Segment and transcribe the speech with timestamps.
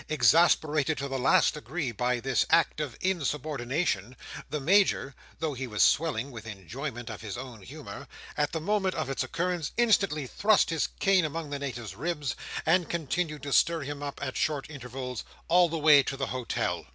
[0.09, 4.15] Exasperated to the last degree by this act of insubordination,
[4.49, 8.95] the Major (though he was swelling with enjoyment of his own humour), at the moment
[8.95, 12.35] of its occurrence instantly thrust his cane among the Native's ribs,
[12.65, 16.87] and continued to stir him up, at short intervals, all the way to the hotel.